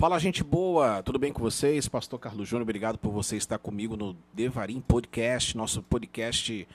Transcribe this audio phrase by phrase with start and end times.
[0.00, 1.86] Fala, gente boa, tudo bem com vocês?
[1.86, 6.66] Pastor Carlos Júnior, obrigado por você estar comigo no Devarim Podcast, nosso podcast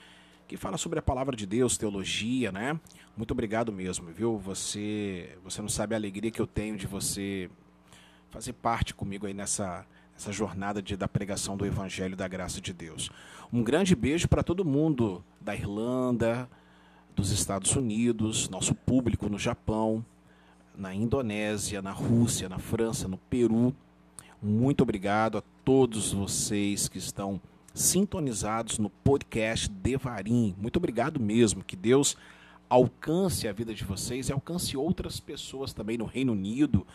[0.46, 2.78] que fala sobre a palavra de Deus, teologia, né?
[3.16, 4.38] Muito obrigado mesmo, viu?
[4.38, 7.50] Você, você não sabe a alegria que eu tenho de você
[8.30, 12.72] fazer parte comigo aí nessa, nessa jornada de, da pregação do Evangelho da Graça de
[12.72, 13.10] Deus.
[13.52, 16.48] Um grande beijo para todo mundo da Irlanda,
[17.16, 20.04] dos Estados Unidos, nosso público no Japão,
[20.76, 23.74] na Indonésia, na Rússia, na França, no Peru.
[24.42, 27.40] Muito obrigado a todos vocês que estão
[27.74, 30.54] sintonizados no podcast Devarim.
[30.58, 31.64] Muito obrigado mesmo.
[31.64, 32.16] Que Deus
[32.68, 36.86] alcance a vida de vocês e alcance outras pessoas também no Reino Unido.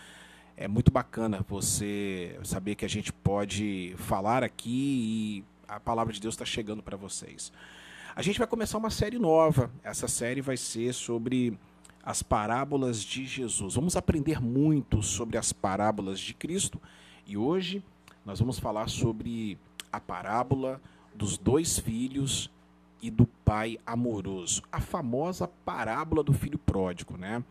[0.55, 6.19] É muito bacana você saber que a gente pode falar aqui e a palavra de
[6.19, 7.51] Deus está chegando para vocês.
[8.15, 9.71] A gente vai começar uma série nova.
[9.83, 11.57] Essa série vai ser sobre
[12.03, 13.75] as parábolas de Jesus.
[13.75, 16.81] Vamos aprender muito sobre as parábolas de Cristo
[17.25, 17.83] e hoje
[18.25, 19.57] nós vamos falar sobre
[19.91, 20.81] a parábola
[21.13, 22.49] dos dois filhos
[23.01, 27.43] e do pai amoroso, a famosa parábola do filho pródigo, né?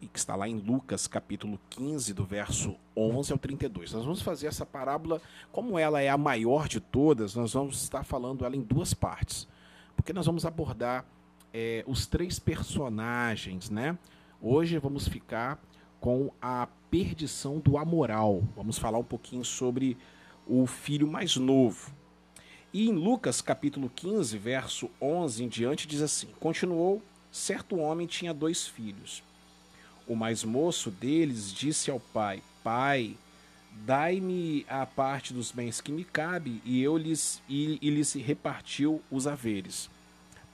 [0.00, 3.92] E que está lá em Lucas capítulo 15, do verso 11 ao 32.
[3.92, 5.20] Nós vamos fazer essa parábola,
[5.52, 9.46] como ela é a maior de todas, nós vamos estar falando ela em duas partes,
[9.96, 11.04] porque nós vamos abordar
[11.52, 13.96] é, os três personagens, né?
[14.40, 15.60] Hoje vamos ficar
[16.00, 18.42] com a perdição do amoral.
[18.56, 19.96] Vamos falar um pouquinho sobre
[20.46, 21.92] o filho mais novo.
[22.72, 28.34] E em Lucas capítulo 15, verso 11 em diante, diz assim: Continuou, certo homem tinha
[28.34, 29.22] dois filhos.
[30.06, 33.16] O mais moço deles disse ao pai: Pai,
[33.86, 39.02] dai-me a parte dos bens que me cabe, e eu lhes e, e lhes repartiu
[39.10, 39.90] os haveres.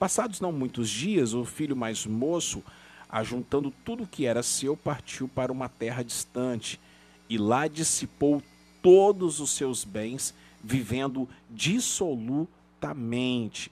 [0.05, 2.61] Passados não muitos dias, o filho mais moço,
[3.09, 6.79] ajuntando tudo o que era seu, partiu para uma terra distante
[7.27, 8.39] e lá dissipou
[8.83, 10.31] todos os seus bens,
[10.63, 13.71] vivendo dissolutamente.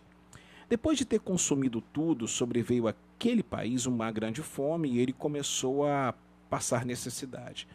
[0.68, 6.16] Depois de ter consumido tudo, sobreveio àquele país uma grande fome e ele começou a
[6.50, 7.68] passar necessidade.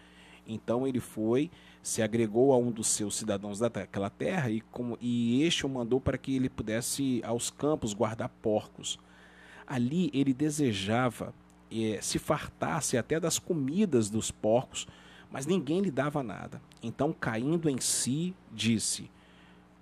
[0.44, 1.48] Então ele foi
[1.82, 6.00] se agregou a um dos seus cidadãos daquela terra e, como, e este o mandou
[6.00, 8.98] para que ele pudesse aos campos guardar porcos.
[9.66, 11.34] Ali ele desejava
[11.70, 14.86] eh, se fartasse até das comidas dos porcos,
[15.30, 16.60] mas ninguém lhe dava nada.
[16.82, 19.10] Então, caindo em si, disse: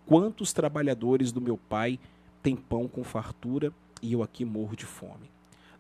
[0.05, 1.99] Quantos trabalhadores do meu pai
[2.43, 5.31] têm pão com fartura e eu aqui morro de fome?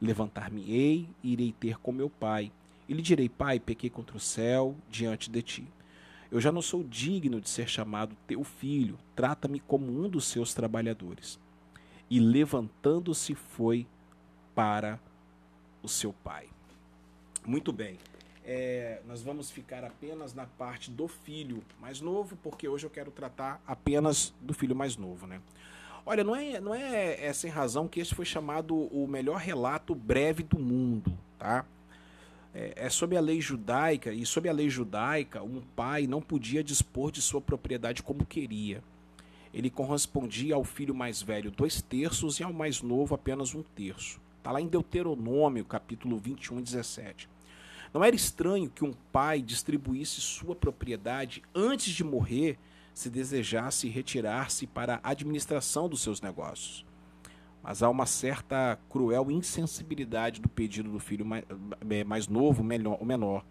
[0.00, 2.53] Levantar-me-ei e irei ter com meu pai.
[2.88, 5.66] E lhe direi: Pai, pequei contra o céu diante de ti.
[6.31, 10.53] Eu já não sou digno de ser chamado teu filho, trata-me como um dos seus
[10.55, 11.39] trabalhadores.
[12.11, 13.87] E levantando-se foi
[14.55, 14.99] para
[15.83, 16.49] o seu pai.
[17.45, 17.99] Muito bem.
[18.45, 23.11] É, nós vamos ficar apenas na parte do filho mais novo, porque hoje eu quero
[23.11, 25.41] tratar apenas do filho mais novo, né?
[26.05, 29.93] Olha, não é, não é, é sem razão que esse foi chamado o melhor relato
[29.93, 31.65] breve do mundo, tá?
[32.56, 36.65] É, é sob a lei judaica, e sob a lei judaica, um pai não podia
[36.65, 38.83] dispor de sua propriedade como queria.
[39.53, 44.19] Ele correspondia ao filho mais velho dois terços e ao mais novo apenas um terço.
[44.39, 47.28] Está lá em Deuteronômio, capítulo 21, 17.
[47.93, 52.59] Não era estranho que um pai distribuísse sua propriedade antes de morrer,
[52.95, 56.86] se desejasse retirar-se para a administração dos seus negócios
[57.66, 61.44] mas há uma certa cruel insensibilidade do pedido do filho mais,
[61.91, 63.44] eh, mais novo, o menor.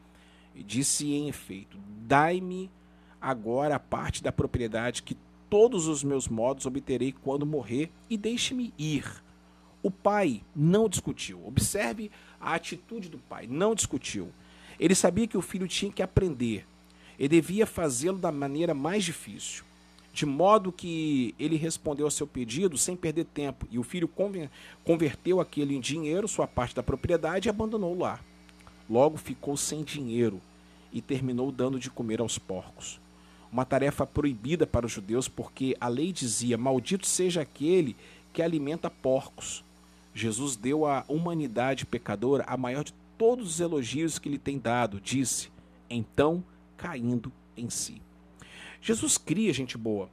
[0.56, 2.72] E disse em efeito: Dai-me
[3.20, 5.18] agora a parte da propriedade que
[5.50, 9.06] todos os meus modos obterei quando morrer, e deixe-me ir.
[9.84, 11.46] O pai não discutiu.
[11.46, 12.10] Observe
[12.40, 14.30] a atitude do pai, não discutiu.
[14.80, 16.66] Ele sabia que o filho tinha que aprender
[17.20, 19.66] e devia fazê-lo da maneira mais difícil
[20.16, 24.10] de modo que ele respondeu ao seu pedido sem perder tempo, e o filho
[24.82, 28.24] converteu aquele em dinheiro, sua parte da propriedade, e abandonou o lar.
[28.90, 30.40] Logo ficou sem dinheiro
[30.94, 32.98] e terminou dando de comer aos porcos.
[33.52, 37.94] Uma tarefa proibida para os judeus, porque a lei dizia: Maldito seja aquele
[38.32, 39.66] que alimenta porcos.
[40.14, 45.02] Jesus deu à humanidade pecadora a maior de todos os elogios que lhe tem dado,
[45.02, 45.50] disse,
[45.90, 46.42] então
[46.78, 48.05] caindo em si.
[48.86, 50.08] Jesus cria gente boa,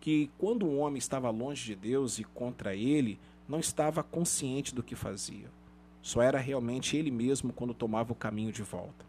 [0.00, 4.82] que quando um homem estava longe de Deus e contra ele, não estava consciente do
[4.82, 5.46] que fazia.
[6.00, 9.04] Só era realmente ele mesmo quando tomava o caminho de volta.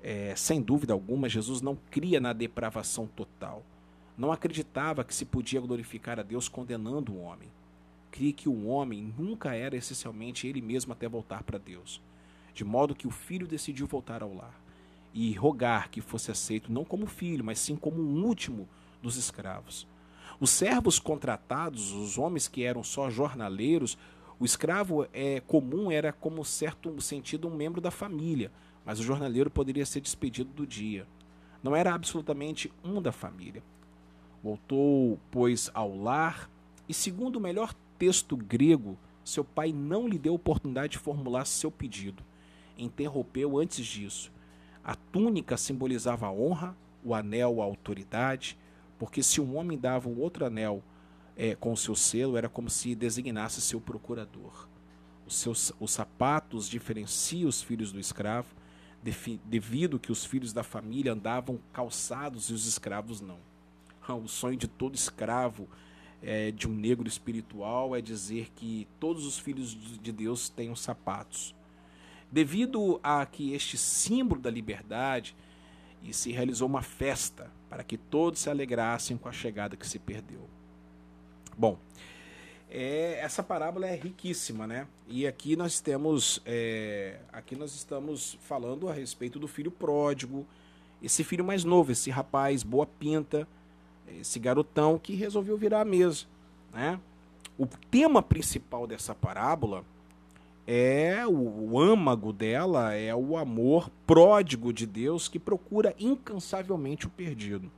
[0.00, 3.64] É, sem dúvida alguma, Jesus não cria na depravação total.
[4.16, 7.48] Não acreditava que se podia glorificar a Deus condenando o homem.
[8.12, 12.00] Cria que o homem nunca era essencialmente ele mesmo até voltar para Deus.
[12.54, 14.67] De modo que o filho decidiu voltar ao lar.
[15.12, 18.68] E rogar que fosse aceito não como filho, mas sim como um último
[19.02, 19.86] dos escravos.
[20.40, 23.98] Os servos contratados, os homens que eram só jornaleiros,
[24.38, 28.52] o escravo é comum era como certo sentido um membro da família,
[28.84, 31.06] mas o jornaleiro poderia ser despedido do dia.
[31.62, 33.62] Não era absolutamente um da família.
[34.42, 36.48] Voltou, pois, ao lar,
[36.88, 41.70] e segundo o melhor texto grego, seu pai não lhe deu oportunidade de formular seu
[41.70, 42.22] pedido.
[42.78, 44.32] Interrompeu antes disso.
[44.88, 46.74] A túnica simbolizava a honra,
[47.04, 48.56] o anel a autoridade,
[48.98, 50.82] porque se um homem dava um outro anel
[51.36, 54.66] é, com o seu selo, era como se designasse seu procurador.
[55.26, 58.48] Os, seus, os sapatos diferenciam os filhos do escravo,
[59.44, 63.40] devido que os filhos da família andavam calçados e os escravos não.
[64.08, 65.68] O sonho de todo escravo
[66.22, 71.54] é, de um negro espiritual é dizer que todos os filhos de Deus tenham sapatos.
[72.30, 75.34] Devido a que este símbolo da liberdade
[76.02, 79.98] e se realizou uma festa para que todos se alegrassem com a chegada que se
[79.98, 80.48] perdeu.
[81.56, 81.78] Bom,
[82.70, 84.86] é, essa parábola é riquíssima, né?
[85.08, 90.46] E aqui nós temos, é, aqui nós estamos falando a respeito do filho pródigo,
[91.02, 93.48] esse filho mais novo, esse rapaz boa pinta,
[94.20, 96.26] esse garotão que resolveu virar a mesa,
[96.72, 97.00] né?
[97.58, 99.84] O tema principal dessa parábola
[100.70, 107.10] é o, o âmago dela é o amor pródigo de Deus que procura incansavelmente o
[107.10, 107.72] perdido.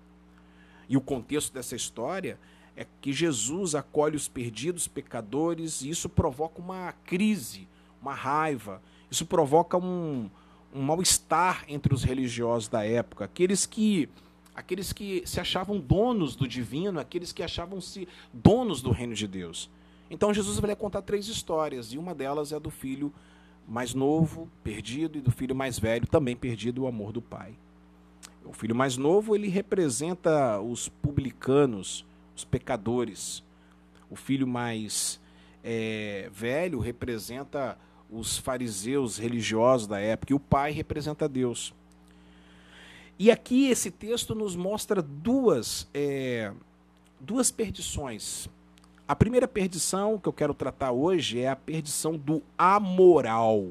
[0.89, 2.37] E o contexto dessa história
[2.77, 7.69] é que Jesus acolhe os perdidos pecadores e isso provoca uma crise,
[8.03, 10.29] uma raiva, isso provoca um,
[10.75, 14.09] um mal-estar entre os religiosos da época, aqueles que
[14.53, 19.71] aqueles que se achavam donos do divino, aqueles que achavam-se donos do reino de Deus.
[20.11, 23.15] Então Jesus vai contar três histórias, e uma delas é do filho
[23.67, 27.55] mais novo, perdido, e do filho mais velho, também perdido, o amor do pai.
[28.45, 32.05] O filho mais novo, ele representa os publicanos,
[32.37, 33.45] os pecadores.
[34.11, 35.21] O filho mais
[35.63, 37.79] é, velho representa
[38.11, 41.73] os fariseus religiosos da época, e o pai representa Deus.
[43.17, 46.53] E aqui esse texto nos mostra duas, é,
[47.21, 48.49] duas perdições
[49.11, 53.71] a primeira perdição que eu quero tratar hoje é a perdição do amoral.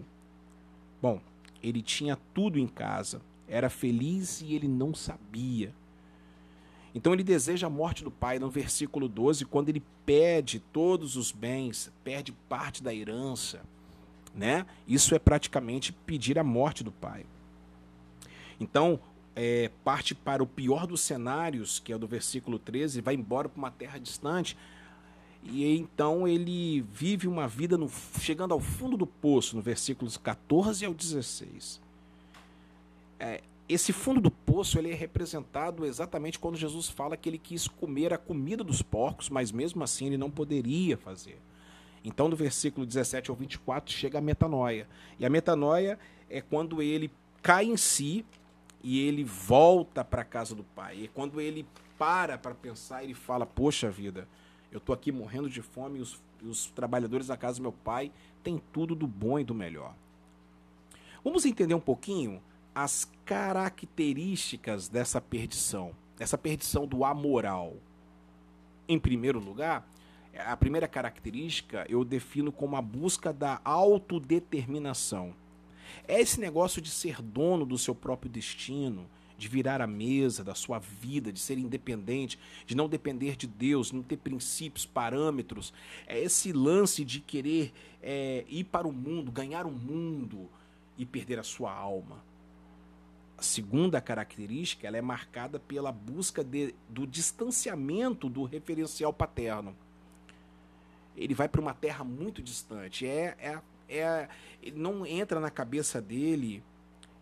[1.01, 1.21] Bom,
[1.63, 5.74] ele tinha tudo em casa, era feliz e ele não sabia.
[6.94, 11.31] Então ele deseja a morte do pai no versículo 12, quando ele pede todos os
[11.31, 13.62] bens, perde parte da herança,
[14.35, 14.65] né?
[14.85, 17.25] Isso é praticamente pedir a morte do pai.
[18.59, 19.00] Então,
[19.33, 23.47] é, parte para o pior dos cenários, que é o do versículo 13, vai embora
[23.47, 24.57] para uma terra distante,
[25.44, 27.89] e então ele vive uma vida no,
[28.19, 31.81] chegando ao fundo do poço, no versículos 14 ao 16.
[33.19, 37.68] É, esse fundo do poço ele é representado exatamente quando Jesus fala que ele quis
[37.68, 41.39] comer a comida dos porcos, mas mesmo assim ele não poderia fazer.
[42.03, 44.88] Então, do versículo 17 ao 24, chega a metanoia.
[45.19, 46.00] E a metanoia
[46.30, 47.12] é quando ele
[47.42, 48.25] cai em si
[48.83, 51.01] e ele volta para a casa do pai.
[51.03, 51.65] E quando ele
[51.97, 54.27] para para pensar, ele fala: Poxa vida,
[54.71, 58.12] eu estou aqui morrendo de fome e os, os trabalhadores da casa do meu pai
[58.44, 59.94] têm tudo do bom e do melhor.
[61.24, 62.42] Vamos entender um pouquinho
[62.74, 67.76] as características dessa perdição, essa perdição do amoral.
[68.88, 69.88] Em primeiro lugar,
[70.38, 75.33] a primeira característica eu defino como a busca da autodeterminação.
[76.07, 79.06] É esse negócio de ser dono do seu próprio destino,
[79.39, 83.93] de virar a mesa da sua vida, de ser independente, de não depender de Deus,
[83.93, 85.73] não ter princípios, parâmetros.
[86.05, 87.71] É esse lance de querer
[88.03, 90.49] é, ir para o mundo, ganhar o mundo
[90.97, 92.21] e perder a sua alma.
[93.37, 99.73] A segunda característica ela é marcada pela busca de, do distanciamento do referencial paterno.
[101.15, 103.07] Ele vai para uma terra muito distante.
[103.07, 104.27] É, é, é,
[104.75, 106.61] não entra na cabeça dele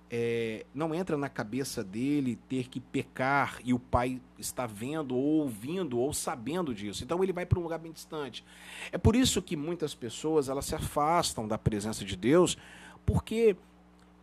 [0.09, 5.41] é, não entra na cabeça dele ter que pecar e o pai está vendo ou
[5.41, 7.03] ouvindo ou sabendo disso.
[7.03, 8.43] Então ele vai para um lugar bem distante.
[8.91, 12.57] É por isso que muitas pessoas elas se afastam da presença de Deus,
[13.05, 13.57] porque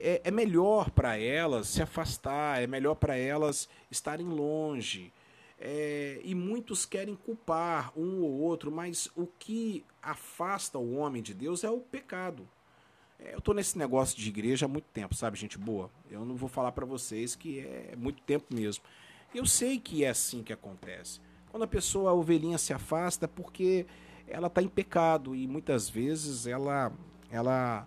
[0.00, 5.12] é, é melhor para elas se afastar, é melhor para elas estarem longe.
[5.58, 11.32] É, e muitos querem culpar um ou outro, mas o que afasta o homem de
[11.32, 12.48] Deus é o pecado.
[13.18, 15.90] É, eu tô nesse negócio de igreja há muito tempo, sabe, gente boa?
[16.10, 18.82] Eu não vou falar para vocês que é muito tempo mesmo.
[19.34, 21.20] Eu sei que é assim que acontece.
[21.50, 23.86] Quando a pessoa, a ovelhinha se afasta, é porque
[24.26, 26.92] ela está em pecado e muitas vezes ela,
[27.30, 27.86] ela,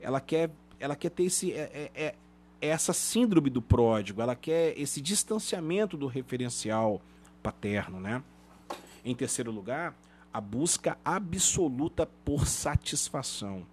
[0.00, 2.14] ela quer, ela quer ter esse, é, é, é,
[2.60, 7.00] essa síndrome do pródigo, ela quer esse distanciamento do referencial
[7.42, 8.22] paterno, né?
[9.04, 9.94] Em terceiro lugar,
[10.32, 13.66] a busca absoluta por satisfação.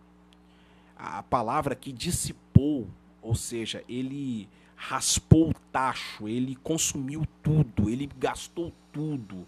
[1.03, 2.87] A palavra que dissipou,
[3.23, 9.47] ou seja, ele raspou o tacho, ele consumiu tudo, ele gastou tudo.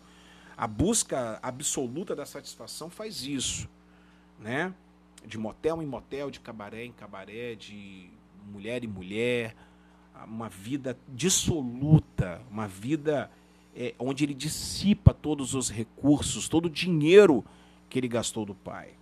[0.57, 3.69] A busca absoluta da satisfação faz isso,
[4.39, 4.73] né?
[5.25, 8.09] De motel em motel, de cabaré em cabaré, de
[8.51, 9.55] mulher em mulher,
[10.25, 13.29] uma vida dissoluta, uma vida
[13.75, 17.45] é, onde ele dissipa todos os recursos, todo o dinheiro
[17.89, 18.93] que ele gastou do pai.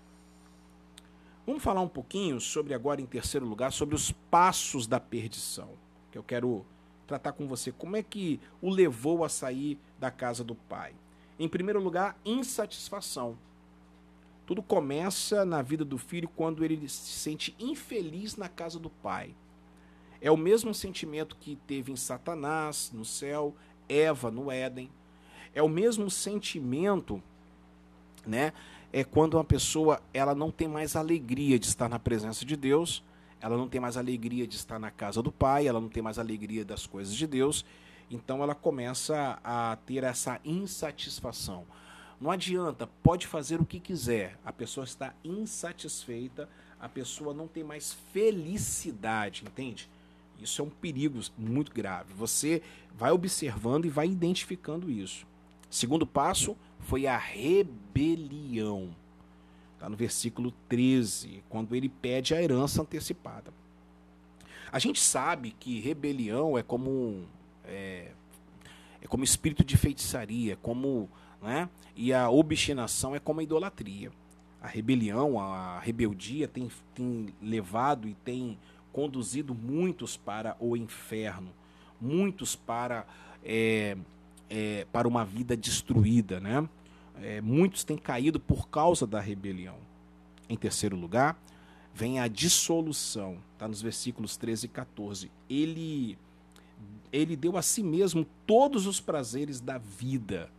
[1.46, 5.70] Vamos falar um pouquinho sobre agora em terceiro lugar sobre os passos da perdição,
[6.12, 6.64] que eu quero
[7.08, 7.72] tratar com você.
[7.72, 10.94] Como é que o levou a sair da casa do pai?
[11.40, 13.38] Em primeiro lugar, insatisfação.
[14.46, 19.34] Tudo começa na vida do filho quando ele se sente infeliz na casa do pai.
[20.22, 23.56] É o mesmo sentimento que teve em Satanás, no céu,
[23.90, 24.92] Eva, no Éden.
[25.56, 27.22] É o mesmo sentimento,
[28.26, 28.54] né?
[28.94, 33.04] É quando uma pessoa ela não tem mais alegria de estar na presença de Deus,
[33.40, 36.20] ela não tem mais alegria de estar na casa do Pai, ela não tem mais
[36.20, 37.66] alegria das coisas de Deus,
[38.10, 41.66] então ela começa a ter essa insatisfação.
[42.20, 46.48] Não adianta, pode fazer o que quiser, a pessoa está insatisfeita,
[46.80, 49.90] a pessoa não tem mais felicidade, entende?
[50.38, 52.14] Isso é um perigo muito grave.
[52.14, 52.62] Você
[52.96, 55.26] vai observando e vai identificando isso.
[55.72, 58.94] Segundo passo foi a rebelião.
[59.74, 63.54] Está no versículo 13, quando ele pede a herança antecipada.
[64.72, 67.24] A gente sabe que rebelião é como
[67.66, 68.12] é,
[69.02, 71.10] é como espírito de feitiçaria, como
[71.42, 71.70] né?
[71.96, 74.12] e a obstinação é como a idolatria.
[74.62, 78.58] A rebelião, a rebeldia tem, tem levado e tem
[78.92, 81.50] conduzido muitos para o inferno,
[82.00, 83.08] muitos para,
[83.44, 83.98] é,
[84.52, 86.40] é, para uma vida destruída.
[86.42, 86.68] Né?
[87.22, 89.78] É, muitos têm caído por causa da rebelião.
[90.50, 91.42] Em terceiro lugar,
[91.96, 95.32] vem a dissolução, está nos versículos 13 e 14.
[95.50, 96.18] Ele
[97.14, 100.50] ele deu a si mesmo todos os prazeres da vida.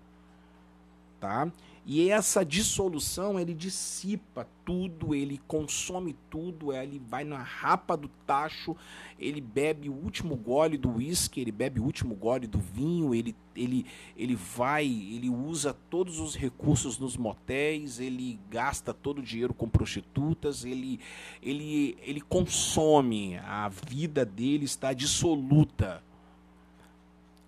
[1.23, 1.53] Tá?
[1.87, 8.75] E essa dissolução, ele dissipa tudo, ele consome tudo, ele vai na rapa do tacho,
[9.17, 13.37] ele bebe o último gole do uísque, ele bebe o último gole do vinho, ele,
[13.55, 13.87] ele,
[14.17, 19.69] ele vai, ele usa todos os recursos nos motéis, ele gasta todo o dinheiro com
[19.69, 20.99] prostitutas, ele,
[21.41, 26.03] ele, ele consome, a vida dele está dissoluta.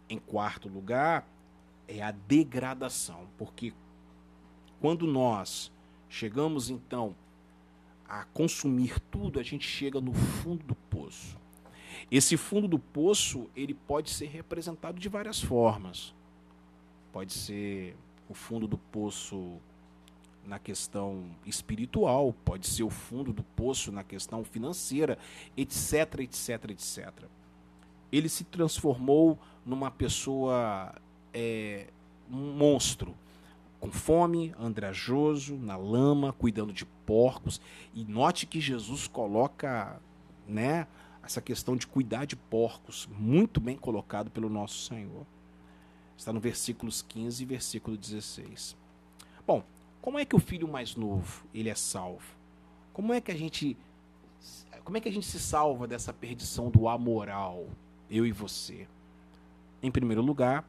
[0.09, 1.27] Em quarto lugar,
[1.89, 3.73] é a degradação, porque
[4.81, 5.73] quando nós
[6.09, 7.15] chegamos então
[8.09, 11.37] a consumir tudo, a gente chega no fundo do poço.
[12.11, 16.15] Esse fundo do poço, ele pode ser representado de várias formas.
[17.13, 17.97] Pode ser
[18.29, 19.59] o fundo do poço
[20.47, 25.19] na questão espiritual, pode ser o fundo do poço na questão financeira,
[25.57, 27.11] etc, etc, etc.
[28.13, 30.95] Ele se transformou numa pessoa,
[31.35, 31.89] é,
[32.31, 33.15] um monstro,
[33.81, 37.61] com fome, andrajoso, na lama, cuidando de porcos.
[37.93, 40.01] E note que Jesus coloca,
[40.49, 40.87] né,
[41.23, 45.27] essa questão de cuidar de porcos, muito bem colocado pelo nosso Senhor.
[46.17, 48.77] Está no versículos 15 e versículo 16.
[49.47, 49.63] Bom,
[50.01, 52.25] como é que o filho mais novo, ele é salvo?
[52.93, 53.77] Como é que a gente
[54.85, 57.67] como é que a gente se salva dessa perdição do amoral,
[58.11, 58.87] eu e você?
[59.83, 60.63] Em primeiro lugar,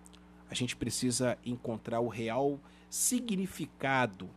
[0.50, 2.60] a gente precisa encontrar o real
[2.90, 4.30] significado,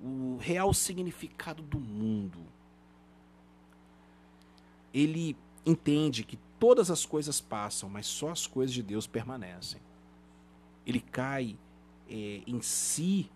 [0.00, 2.38] o real significado do mundo.
[4.94, 9.80] Ele entende que todas as coisas passam, mas só as coisas de Deus permanecem.
[10.86, 11.58] Ele cai
[12.08, 13.30] é, em si,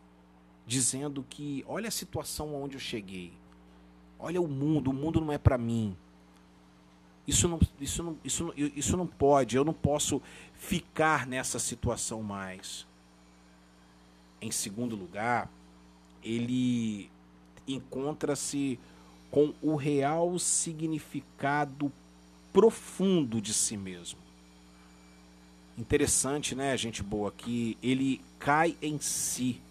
[0.67, 3.33] dizendo que olha a situação onde eu cheguei,
[4.19, 5.97] olha o mundo, o mundo não é para mim.
[7.31, 10.21] Isso não, isso, não, isso, não, isso não pode, eu não posso
[10.53, 12.85] ficar nessa situação mais.
[14.43, 15.49] Em segundo lugar,
[16.25, 17.09] ele
[17.69, 18.81] encontra-se
[19.31, 21.93] com o real significado
[22.53, 24.19] profundo de si mesmo.
[25.79, 29.63] Interessante, né, gente boa, que ele cai em si.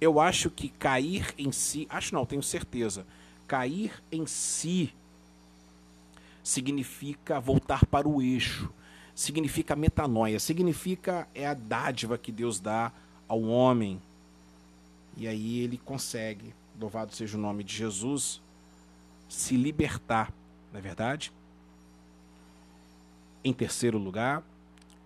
[0.00, 3.06] Eu acho que cair em si, acho não, tenho certeza.
[3.46, 4.92] Cair em si
[6.48, 8.72] significa voltar para o eixo,
[9.14, 12.90] significa metanoia, significa é a dádiva que Deus dá
[13.28, 14.00] ao homem.
[15.14, 18.40] E aí ele consegue, louvado seja o nome de Jesus,
[19.28, 20.32] se libertar,
[20.72, 21.30] não é verdade?
[23.44, 24.42] Em terceiro lugar,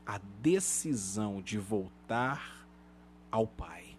[0.06, 2.64] a decisão de voltar
[3.32, 3.96] ao Pai.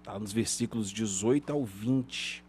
[0.00, 2.44] Está nos versículos 18 ao 20.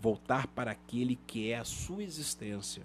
[0.00, 2.84] Voltar para aquele que é a sua existência.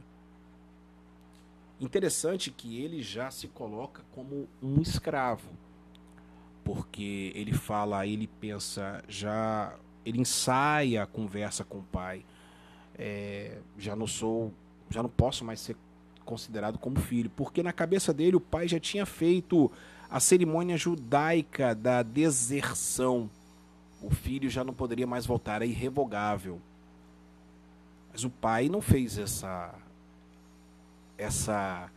[1.81, 5.50] Interessante que ele já se coloca como um escravo,
[6.63, 9.73] porque ele fala, ele pensa, já
[10.05, 12.23] ele ensaia a conversa com o pai.
[12.93, 14.53] É, já não sou,
[14.91, 15.75] já não posso mais ser
[16.23, 19.71] considerado como filho, porque na cabeça dele o pai já tinha feito
[20.07, 23.27] a cerimônia judaica da deserção.
[24.03, 26.61] O filho já não poderia mais voltar, é irrevogável.
[28.11, 29.73] Mas o pai não fez essa
[31.22, 31.90] essa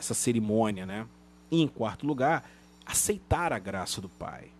[0.00, 1.06] essa cerimônia, né?
[1.50, 2.48] E em quarto lugar,
[2.86, 4.50] aceitar a graça do pai.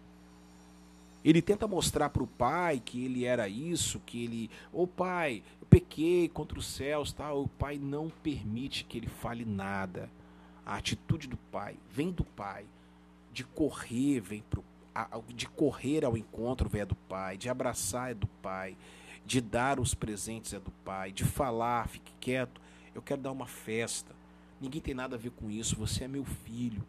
[1.25, 5.43] Ele tenta mostrar para o pai que ele era isso, que ele, ô oh, pai,
[5.61, 7.37] eu pequei contra os céus, tal.
[7.37, 7.41] Tá?
[7.41, 10.09] O pai não permite que ele fale nada.
[10.65, 12.65] A atitude do pai vem do pai,
[13.33, 14.65] de correr vem pro,
[15.35, 18.77] de correr ao encontro vem do pai, de abraçar é do pai,
[19.27, 22.61] de dar os presentes é do pai, de falar, fique quieto,
[22.95, 24.15] eu quero dar uma festa.
[24.61, 26.85] Ninguém tem nada a ver com isso, você é meu filho.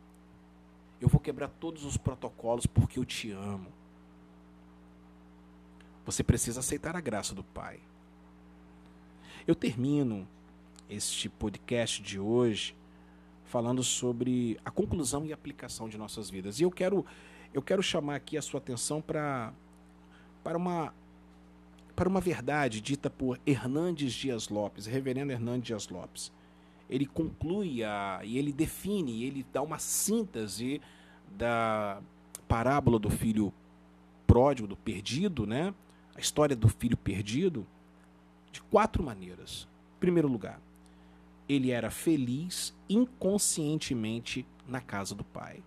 [1.00, 3.68] Eu vou quebrar todos os protocolos porque eu te amo.
[6.06, 7.80] Você precisa aceitar a graça do Pai.
[9.48, 10.28] Eu termino
[10.90, 12.76] este podcast de hoje
[13.46, 16.60] falando sobre a conclusão e aplicação de nossas vidas.
[16.60, 17.06] E eu quero
[17.54, 19.54] eu quero chamar aqui a sua atenção para
[20.44, 20.94] para uma
[21.96, 26.32] para uma verdade dita por Hernandes Dias Lopes, reverendo Hernandes Dias Lopes.
[26.90, 30.82] Ele conclui a, e ele define, ele dá uma síntese
[31.38, 32.02] da
[32.48, 33.54] parábola do filho
[34.28, 35.74] pródigo, do perdido, né?
[36.16, 37.66] a história do filho perdido
[38.52, 39.68] de quatro maneiras.
[39.98, 40.60] Em primeiro lugar,
[41.48, 45.64] ele era feliz inconscientemente na casa do pai.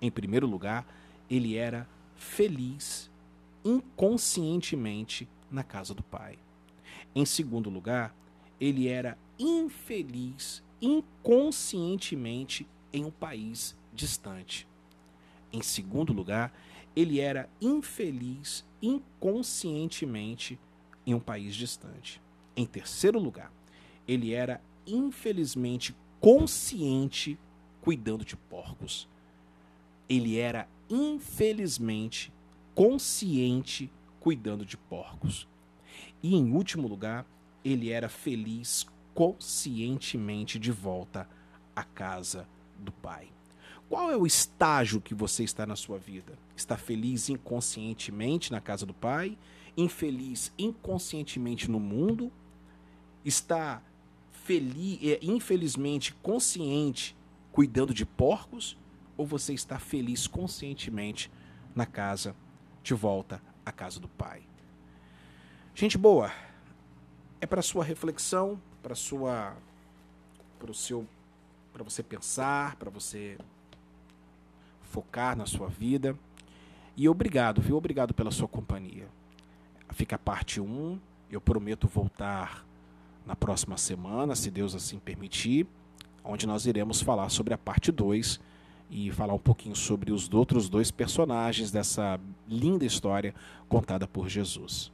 [0.00, 0.86] Em primeiro lugar,
[1.28, 3.09] ele era feliz
[3.64, 6.38] inconscientemente na casa do pai.
[7.14, 8.14] Em segundo lugar,
[8.60, 14.66] ele era infeliz inconscientemente em um país distante.
[15.52, 16.52] Em segundo lugar,
[16.94, 20.58] ele era infeliz inconscientemente
[21.06, 22.20] em um país distante.
[22.56, 23.52] Em terceiro lugar,
[24.06, 27.38] ele era infelizmente consciente
[27.80, 29.08] cuidando de porcos.
[30.08, 32.32] Ele era infelizmente
[32.74, 35.48] consciente cuidando de porcos.
[36.22, 37.26] E em último lugar,
[37.64, 41.28] ele era feliz conscientemente de volta
[41.74, 42.46] à casa
[42.78, 43.30] do pai.
[43.90, 46.38] Qual é o estágio que você está na sua vida?
[46.56, 49.36] Está feliz inconscientemente na casa do Pai?
[49.76, 52.30] Infeliz inconscientemente no mundo?
[53.24, 53.82] Está
[54.30, 57.16] feliz, é, infelizmente consciente
[57.50, 58.78] cuidando de porcos?
[59.16, 61.28] Ou você está feliz conscientemente
[61.74, 62.36] na casa,
[62.82, 64.42] de volta à casa do Pai?
[65.74, 66.32] Gente boa,
[67.40, 69.56] é para sua reflexão, para sua,
[70.58, 71.06] para o seu,
[71.72, 73.38] para você pensar, para você
[74.90, 76.16] focar na sua vida.
[76.96, 77.76] E obrigado, viu?
[77.76, 79.08] Obrigado pela sua companhia.
[79.90, 80.98] Fica a parte 1.
[81.30, 82.66] Eu prometo voltar
[83.24, 85.66] na próxima semana, se Deus assim permitir,
[86.24, 88.40] onde nós iremos falar sobre a parte 2
[88.90, 93.34] e falar um pouquinho sobre os outros dois personagens dessa linda história
[93.68, 94.92] contada por Jesus.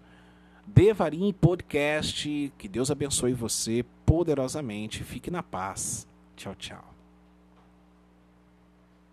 [0.67, 5.05] Devarim Podcast, que Deus abençoe você poderosamente.
[5.05, 6.07] Fique na paz.
[6.37, 6.96] Tchau, tchau.